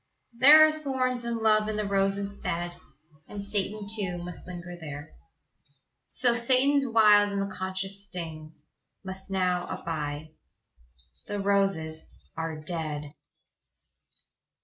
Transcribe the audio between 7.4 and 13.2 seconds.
conscience stings, Must now abide the roses are dead.